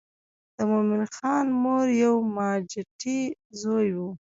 [0.55, 3.19] د مومن خان مور یو ماجتي
[3.61, 3.99] زوی و.